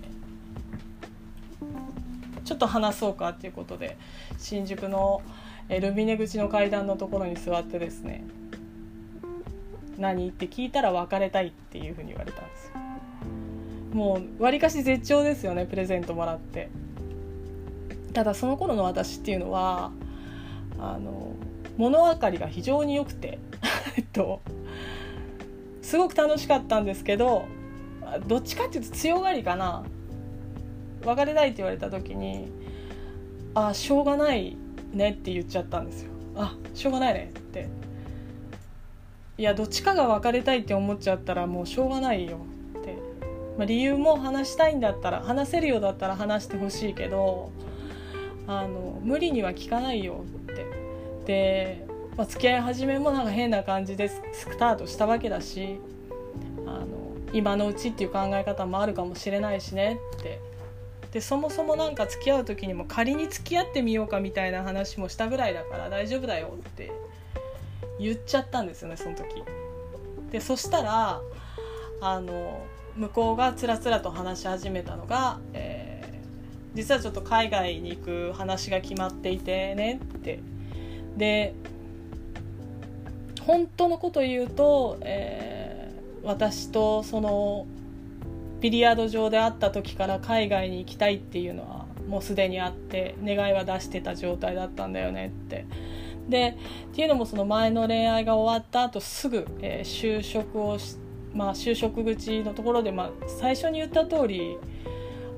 [1.61, 3.97] ー、ちょっと話そうかっていうことで
[4.37, 5.21] 新宿の
[5.69, 8.25] ルミネ口の階段のところに座ってですね
[9.97, 12.73] 何って聞いたら別れたいっていうふうに言われたんですよ。
[13.93, 16.69] もうわりかし絶頂ですよねプレゼントもらって。
[18.13, 19.91] ただその頃の私っていうのは
[20.79, 21.33] あの
[21.77, 23.39] 物分かりが非常に良くて
[23.97, 24.41] えっと
[25.93, 27.45] すごく楽しかったんですけど
[28.25, 29.83] どっちかっていうと強がりかな。
[31.05, 32.47] 別れたいって言われた時に
[33.53, 34.57] 「あしょうがない
[34.91, 36.09] ね」って言っちゃったんですよ。
[36.35, 37.67] あしょうがないねって。
[39.37, 42.39] いやどっちかが別れたいって思っちゃったらもうしょうがないよ
[42.79, 42.97] って、
[43.59, 47.51] まあ、理由も話したいんだったら話せるようだったら話してほしいけど
[48.47, 50.65] あの無理には聞かないよって。
[51.27, 54.21] でまあ、付き合い始めもなんか変な感じでス
[54.57, 55.79] タートしたわけだし
[56.65, 56.87] あの
[57.33, 60.39] 今のうちっていう考え方もあるかもしれないしねって
[61.11, 66.91] でそもそもなんか付き合う時にも仮に付き合ってみようかみたいな話もしたぐらいだから大丈夫だよって
[67.99, 69.43] 言っちゃったんですよねその時。
[70.31, 71.21] でそしたら
[72.01, 75.93] あの向こうがつらつらと話し始めたのが、えー
[76.75, 80.39] 実はちょっと海外に行く話が決まっていてねって
[81.15, 81.53] で
[83.43, 87.67] 本当のこと言うと、えー、私とその
[88.61, 95.65] ビリヤード場で会った時から海外に行きたいっていうのはもうすでにあって願いは出してた状態だったんだよねって。
[96.29, 96.55] で
[96.91, 100.95] っていうのもその前の恋愛が終わった後すぐ、えー、就職をし、
[101.33, 104.57] まあ、就職口のところで、まあ、最初に言った通り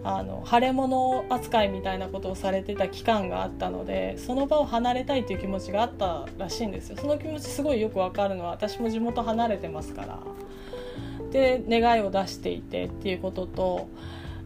[0.08, 6.98] あの腫れ物扱いみたいなことをされてた期間があったのでその場を離れたいという気持ちがあったらしいんですよ。
[6.98, 10.20] その気持ちすごいよくわかるのは私も地元離れてますから。
[11.32, 13.90] で願いを出していてっていうことと、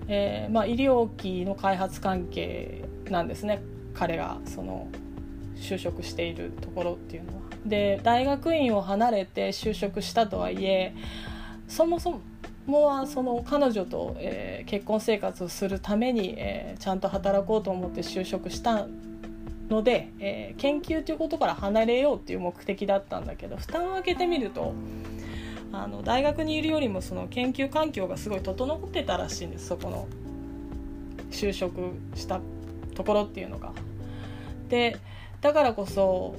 [0.08, 3.62] えーまあ、医療機の開発関係なんですね。
[3.93, 4.88] 彼がその
[5.58, 7.39] 就職しているところっていうのは。
[7.65, 10.95] で大学院を離れて就職したとはいえ
[11.67, 12.22] そもそも
[12.65, 18.88] もはその彼女と、えー、結婚生活をするために、えー、ちゃんと働こうと思って就職した
[19.69, 24.74] ので、えー、研究ということから離れようっていう目的だったんだけど蓋を開けてみると
[25.72, 30.08] あの大学にいるよりもその研究環境がすごい整ってたらしいんですそこの
[31.30, 32.39] 就職した
[32.95, 33.72] ところっていうのが。
[34.67, 34.98] で
[35.41, 36.36] だからこそ、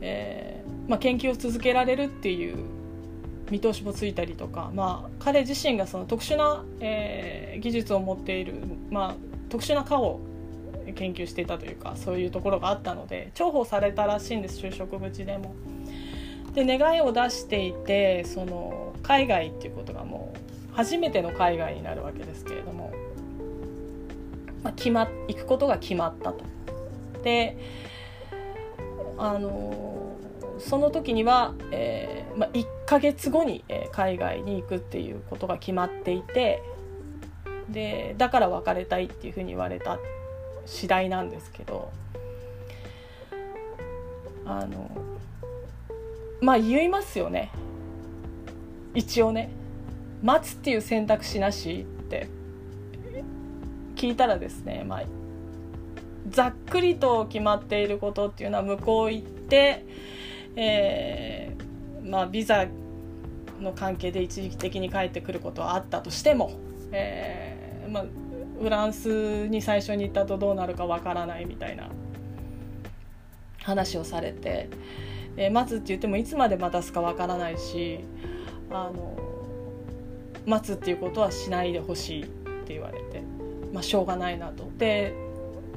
[0.00, 2.58] えーまあ、研究を続けられるっていう
[3.50, 8.54] 見通しもついたりとか、まあ、彼自身がその特殊な、えー、技術を持っている、
[8.90, 9.14] まあ、
[9.48, 10.20] 特殊な科を
[10.94, 15.54] 研究していたというかそういうところがあったので重宝されたらしいんです就職口でも。
[16.54, 22.92] で願いを出していてその海外っていうことがもう初めての海外になるわけですけれども、
[24.64, 26.44] まあ、決ま行くことが決まったと。
[27.22, 27.56] で
[29.16, 29.99] あの
[30.60, 36.62] その時には、えーまあ、1ヶ月後に、えー、海外に行くっていうことが決まっていて
[37.68, 39.98] でだから別れたいっていうふうに言われた
[40.66, 41.90] 次第なんですけど
[44.44, 44.90] あの
[46.40, 47.50] まあ言いますよね。
[48.94, 49.50] 一応ね
[50.22, 52.28] 待つっていう選択肢なしって
[53.94, 55.02] 聞いたらですねまあ
[56.28, 59.84] ざっくりと決まっていることっていうのは向こう行って、
[60.56, 62.66] えー、まあ、ビザ
[63.60, 66.52] の関係で一時的に帰ってくることはあったとしても、
[66.92, 68.04] えー、まあ、
[68.60, 71.88] フランスに最初に行ったとどうなるかわからないみたいな
[73.62, 74.68] 話をされて、
[75.36, 78.00] えー、待つって言ってもいつまで待たすかわからないし
[78.70, 79.18] あの
[80.46, 82.26] 待つっていうことはしないでほしいっ
[82.64, 83.22] て言われて、
[83.72, 84.70] まあ、しょうがないなと。
[84.78, 85.29] で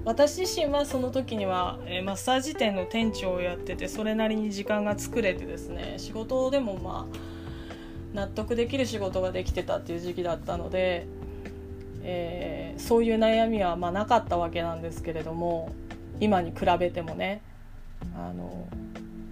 [0.05, 7.17] 私自身はその時には、えー、マッサージ店の店長をやっててそれなりに時間が作れてですね仕事でもまあ
[8.13, 11.07] 納得できる仕事ができてたっていう時期だったので、
[12.03, 15.73] えー、そういう悩みはまあなかったわけなんですけれども
[16.19, 17.41] 今に比べてもね
[18.15, 18.67] あの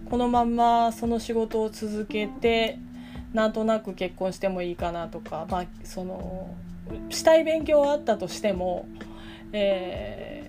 [0.09, 2.79] このまんまその仕事を続けて
[3.33, 6.53] なんとなく結婚してもいいかなとか、まあ、その
[7.09, 8.85] したい勉強はあったとしても、
[9.51, 10.40] えー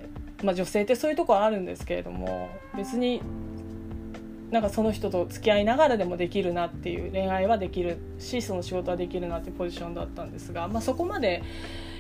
[0.43, 3.23] まあ、女性ってそういうとこあるんですけれども別に
[4.51, 11.43] なんかその人と付き合いながらでもできるなっていう恋愛はできるしその仕事はできるなっていうポジションだったんですが、まあ、そこまで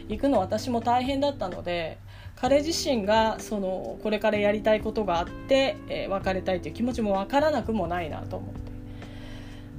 [0.09, 1.98] 行くの私も大変だったので
[2.37, 8.61] 彼自身がそのこれからやりたいことがあって、えー、別れたいという気持ちも分からなくもないなと思って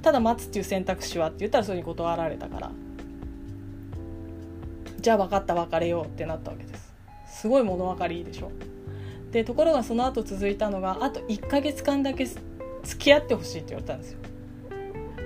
[0.02, 2.72] ただ待つっていう選択肢はって言ったらそれに断られたから
[5.00, 6.83] じゃあ分かった別れようってなったわけです。
[7.44, 8.50] すごい物分かりいいでしょ。
[9.30, 12.40] でところがその後続いたのがあと1ヶ月間だけ付
[12.96, 14.18] き合ってほしいって言われたんですよ。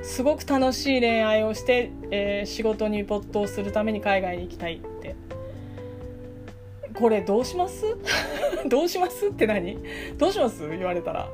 [0.03, 5.15] すごく楽しい恋愛をして、えー、仕事に没頭するために海外に行きたいって。
[6.93, 7.85] これどうします？
[8.69, 9.79] どうしますって何？
[10.17, 10.69] どうします？
[10.69, 11.29] 言われたら。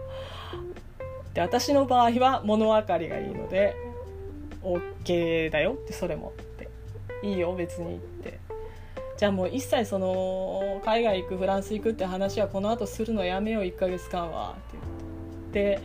[1.33, 3.75] で私の場合は物分かりがいいので
[4.63, 6.69] OK だよってそれもって。
[7.27, 8.44] いいよ別にって。
[9.17, 14.95] じゃあもう一切その海外行くフランス行くって話はこの後するのやめよう1ヶ月間はって言って
[15.55, 15.81] で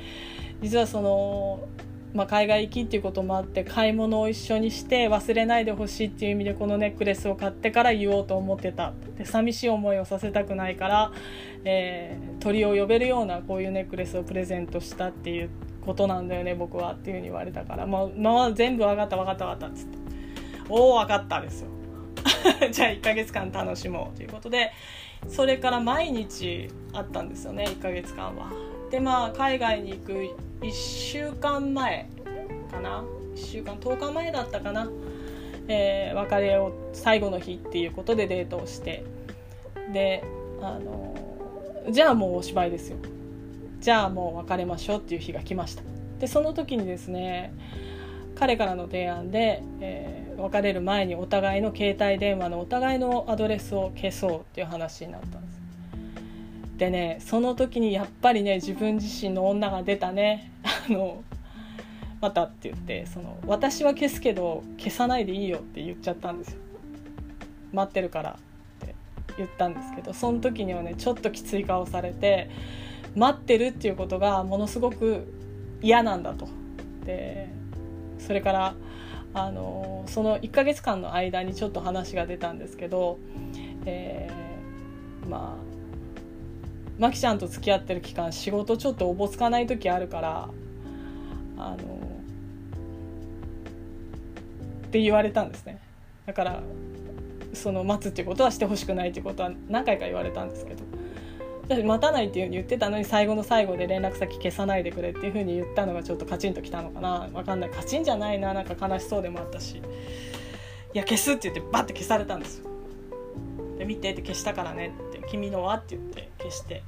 [0.62, 1.70] 実はその、
[2.14, 8.94] まあ、海外行きっていうこともあって買い物を一緒にして忘れないでほしいっていう意味でこのネックレスを買ってから言おうと思ってた。
[9.18, 11.12] で寂しい思いをさせたくないから、
[11.64, 15.50] えー、鳥を呼べるようなこういうネックレスをプレゼントしたっていう
[15.86, 19.98] ことなんだよね僕はっていうふうに言われたから、まあ、まあ、全部分かった分かった分かったっつって。
[20.68, 21.79] おお分かったですよ。
[22.72, 24.72] じゃあ1ヶ月間楽しもうということで
[25.28, 28.52] それから毎日あったんですよね1ヶ月間は。
[28.92, 32.10] でまあ海外に行く1週間前
[32.72, 33.04] かな
[33.36, 34.90] 1週間10日前だったかな、
[35.68, 39.04] えー、別れを最後の日っていうことでデートをして。
[39.94, 40.24] で
[40.62, 41.16] あの
[41.90, 42.98] じゃあもうおしまいですよ。
[43.80, 45.84] じゃあもう別れましょうっていう日が来ました。
[46.20, 47.54] でその時にですね
[48.40, 55.60] 彼からの提案で、えー、別れる前にお互いの携帯電話のお互いのアドレスを消そうっていう話になったんです。
[56.78, 60.52] でねその時にやっぱりね自分自身の女が出たね。
[60.64, 61.22] あの
[62.22, 66.62] またって言ってその私は消すけど消さないでいいよって言っちゃったんですよ。
[67.74, 68.40] 待ってるから
[68.82, 68.96] って
[69.38, 72.50] 言ったんですけどその時にはねちょっときつい顔されて
[73.16, 75.28] 待ってるっていうことがものすごく
[75.82, 76.48] 嫌なんだと。
[77.06, 77.59] で
[78.20, 78.76] それから
[79.34, 83.20] あのその1ヶ月間の間にちょっと話が出たんですけど、
[83.86, 85.70] えー、まあ
[87.00, 90.50] マキちゃんと付き合ってる期間仕事ちょっとおぼつかない時あるから
[91.58, 91.76] あの
[94.88, 95.80] って言われたんですね。
[96.26, 96.64] だから
[97.54, 100.99] その待つっていうことはしてほしくないってことは何回か言われたんですけど。
[101.70, 107.28] 待たないっていうふうに言ってたのに最後の最後で連絡先消さないでくれっていうふうに言ったのがちょっとカチンときたのかな。
[107.32, 107.70] 分かんない。
[107.70, 108.54] カチンじゃないな。
[108.54, 109.78] なんか悲しそうでもあったし。
[109.78, 112.70] いや消すって言ってバッて消されたんですよ。
[113.78, 116.84] で見てって消したからねって君のはって言って消して。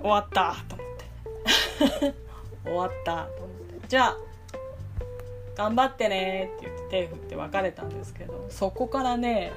[0.00, 2.14] 終わったと思って。
[2.64, 3.88] 終わったと思って。
[3.88, 4.16] じゃあ
[5.56, 9.52] 頑張ってねって言って手振って別れたんですけどそこからね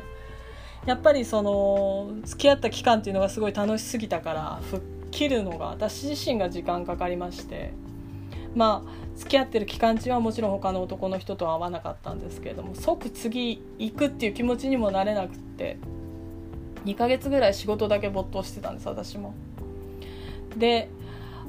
[0.85, 7.73] やっぱりその付き合った期間っていうのがすごい楽しすぎたから吹っ切るのが私自身が時間かかりまして
[8.55, 15.77] まあ付き合ってる期間中はもちろん他の男の人とは会わなかったんですけれども即次行くっていう気持ちにもなれなくって
[16.85, 19.33] 2ヶ月ぐらい仕事だけ没頭してたんです私も。
[20.57, 20.89] で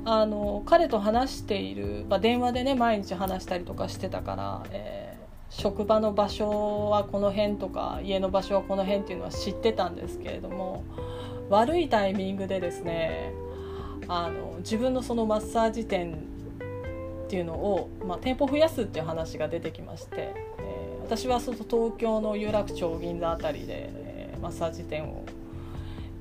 [0.05, 5.10] あの彼と話している、まあ、電話でね毎日話したりとかしてたから、えー、
[5.51, 10.84] 職場の場所はこの辺とか家の場所はこの辺っていうのは知ってたんですけれども
[11.51, 13.32] 悪いタイミングでですね
[14.09, 16.14] あの自分のそのマッサージ店
[17.24, 25.26] っていうのを、まあ、店舗増やすっていう話が出てきまして、えー、私はその東京の有楽町銀座辺りで、えー、マッサージ店を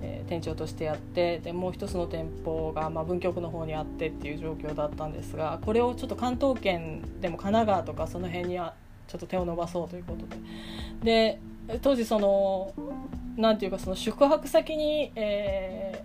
[0.02, 8.76] えー、店長としてやってでもう一つの店舗が、まあ、文京区の方にあってっていう状況だったんですがこれをちょっと関東圏でも神奈川とかその辺には
[9.10, 10.38] ちょっと手を伸ばそうということで。
[11.04, 12.74] で当時その
[13.36, 16.04] 何て言うかその宿泊先に、え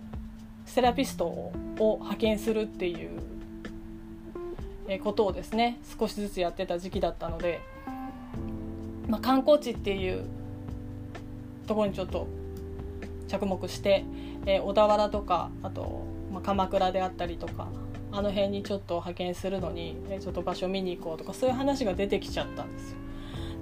[0.65, 7.61] ー、セラピストを派遣するっていうことをですね少しずつやってた時期だったので、
[9.07, 10.25] まあ、観光地っていう
[11.67, 12.27] ところにちょっと
[13.27, 14.05] 着目して、
[14.45, 17.67] えー、小田原とかあと、まあ、鎌倉であったりとか
[18.15, 22.97] あの辺にちょっと派遣するのに、え、ちょっと場所見に行こうとかそういう話が出てきちゃったんですよ。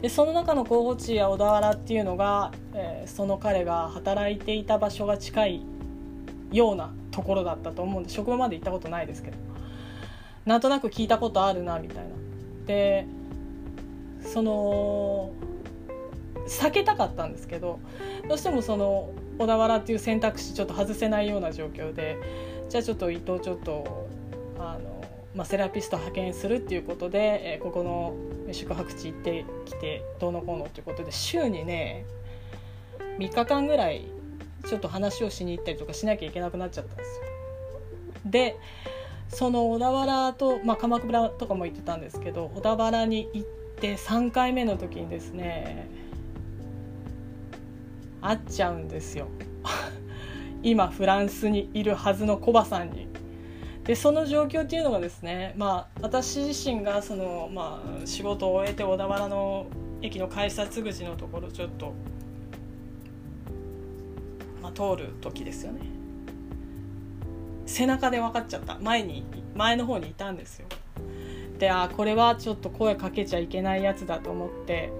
[0.04, 5.62] でその中の候補地や小田原っていうのが、えー、その彼が働いていた場所が近い
[6.51, 9.38] ようなところだったと思うんで職場まで行ったことないですけど
[10.45, 12.10] なんとなく聞いたことあるなみたいな。
[12.68, 13.08] で
[14.22, 15.32] その
[16.47, 17.80] 避けたかったんですけど
[18.28, 22.18] どうしてもその小田原っていう選択肢ちょっと外せないような状況で
[22.70, 24.10] じゃあちょっと伊藤ちょっと
[24.72, 25.03] あの、
[25.36, 32.05] まあ、セラピスト派遣するっていうことで、えー、ここの宿泊地行ってきてどうのこうのっていうことで週にね
[33.18, 34.07] 3日間ぐらい
[34.68, 37.24] ちょっと話をしに行ったりとかしなきゃいけなくなっちゃったんですよ。
[38.26, 38.55] で
[39.30, 43.47] その小田原と、まあ、鎌倉とかも行ってたんですけど小田原に行っ
[43.80, 45.89] て3回目の時にですね
[48.22, 49.28] 会っちゃうんですよ
[50.64, 53.12] 今フランスにいるはずのコバさんに。
[53.84, 59.68] でその状況っていうのがですね、まあ、私自身がその、まあ、仕事を終えて小田原の
[60.02, 61.94] 駅の改札口のところちょっと、
[64.62, 65.82] まあ、通る時ですよね。
[67.66, 68.78] 背中で分かっちゃった。
[68.80, 69.26] 前に
[69.56, 70.68] 前の方にいたんですよ。
[71.60, 74.92] であこれはちょっと声かけちゃいけないやつだと思って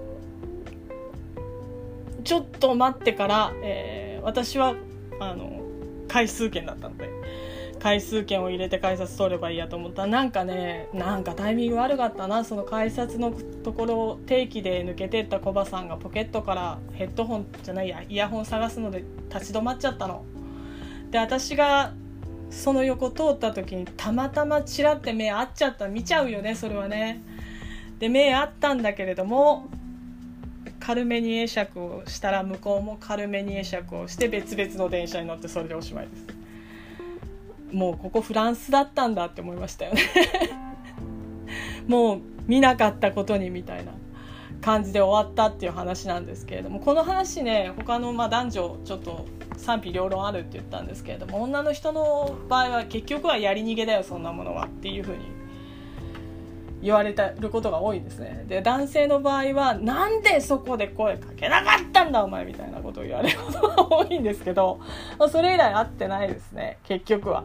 [2.22, 4.74] ちょっと待ってから、えー、私は
[5.20, 5.60] あの
[6.08, 7.10] 回数券だったので
[7.84, 13.30] 回数券を入れて改札通ればいいやと思ったなんかねなんかタイミング悪かったなその改札の
[13.62, 20.24] ところを定期で抜けてったコバさんがポケットからヘッドホンじゃないやイヤホン探すので立ち止まっちゃったの。
[21.10, 21.92] で私が
[22.48, 27.22] その横通った時にたまたまチラって目合っちゃった見ちゃうよねそれはね。
[27.98, 29.68] で目合ったんだけれども
[30.80, 36.43] カルメニエ釈をしたら向こうもカルメニエ釈をして別々の電車に乗ってそれでおしまいです
[37.74, 40.02] もうここフランスだったんだって思いましたよね。
[41.86, 43.92] もう見なかったことにみたいな
[44.60, 46.78] 感じで終わったっていう話なんですけれども。
[46.78, 55.34] この話ね他のま男女ちょっと賛否両論あるって言ったんですけれども女の人の場合は結局はやり逃げだよそんなものはっていうふうに
[56.84, 58.44] 言われてることが多いですね。
[58.46, 64.80] で男性の場合はなんでそこで声かけなかったんだお前みたいなことを言われることが多いんですけど
[65.30, 67.44] それ以来会ってないですね結局は。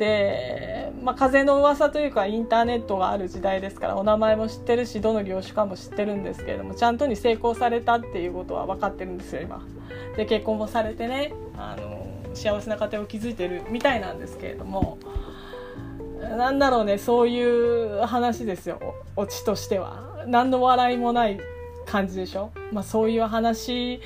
[0.00, 9.62] で、まあ、風の噂というかインターネットがある時代ですからお名前も知ってるしどの業種かも知ってるんですけれどもちゃんとに成功されたっていうことは分かってるんですよ今。
[10.16, 14.96] で結婚もされてねあの幸せな家庭を築いてるみたいなんですけれども
[16.18, 18.80] なんだろうねそういう話ですよ
[19.16, 20.24] オチとしては。
[20.26, 21.38] 何の笑いもない
[21.84, 24.00] 感じでしょ、まあ、そういう話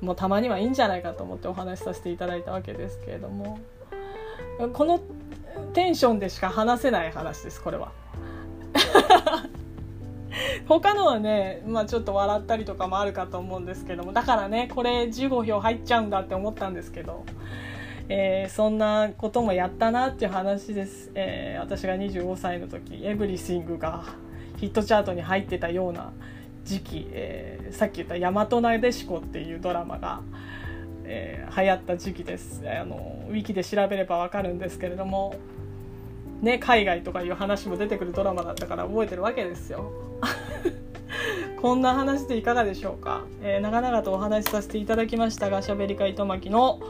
[0.00, 3.58] もたまにはいいんじゃないかと思ってお話しさせていただいたわけですけれども
[4.72, 5.00] この
[5.70, 7.92] テンションでしか話せない話ですこれは。
[10.66, 17.24] 他のはね、まあ、ちょっと笑ったりとかもあるかと思うんですけどもだからねこれ15票入っちゃうんだって思ったんですけど、
[18.08, 24.04] えー、そんなこともやったなっていう話です、えー、私が25歳の時「エブリシング」が
[24.58, 26.12] ヒットチャートに入ってたような
[26.64, 30.20] 時期、えー、さっき言った「大和なでしこ」っていうドラマが
[31.12, 32.62] えー、流行った時期です。
[32.64, 35.34] あのウィキで調べれば分かるんですけれども、
[36.42, 39.92] ね、海外とかいう話も出てくるドラマだったから覚えてるわけですよ。
[41.60, 46.80] こんな話でいかがでしょうか、えー、長々とお話しさせていただきましたがしゃべりか糸巻きの、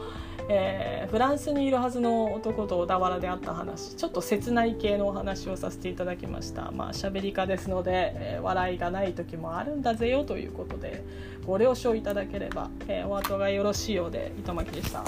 [0.47, 11.03] えー、フランスにいるはずの男と小田原であった話ちょっと切ない系のお話をさせていただきましたまあしゃべりかですので、えー、笑いがない時もあるんだぜよということで
[11.45, 15.03] ご了承いただければ、え、お後がよろしいようで糸巻でした。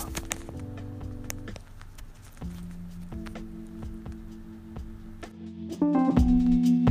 [5.84, 6.83] Música